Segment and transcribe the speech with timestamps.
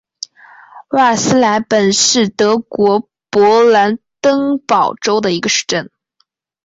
[0.87, 5.91] 瓦尔斯莱本是德国勃兰登堡州的一个市镇。